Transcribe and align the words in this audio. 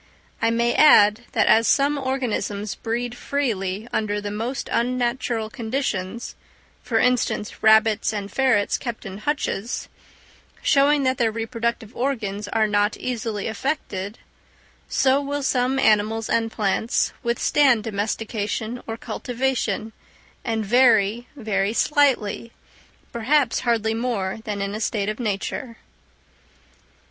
I 0.41 0.49
may 0.49 0.73
add 0.73 1.25
that 1.33 1.45
as 1.45 1.67
some 1.67 1.95
organisms 1.95 2.73
breed 2.73 3.15
freely 3.15 3.87
under 3.93 4.19
the 4.19 4.31
most 4.31 4.67
unnatural 4.71 5.47
conditions—for 5.51 6.97
instance, 6.97 7.61
rabbits 7.61 8.11
and 8.11 8.31
ferrets 8.31 8.79
kept 8.79 9.05
in 9.05 9.19
hutches—showing 9.19 11.03
that 11.03 11.19
their 11.19 11.31
reproductive 11.31 11.95
organs 11.95 12.47
are 12.47 12.65
not 12.65 12.97
easily 12.97 13.45
affected; 13.45 14.17
so 14.89 15.21
will 15.21 15.43
some 15.43 15.77
animals 15.77 16.29
and 16.29 16.51
plants 16.51 17.13
withstand 17.21 17.83
domestication 17.83 18.81
or 18.87 18.97
cultivation, 18.97 19.91
and 20.43 20.65
vary 20.65 21.27
very 21.35 21.73
slightly—perhaps 21.73 23.59
hardly 23.59 23.93
more 23.93 24.39
than 24.45 24.63
in 24.63 24.73
a 24.73 24.81
state 24.81 25.09
of 25.09 25.19
nature. 25.19 25.77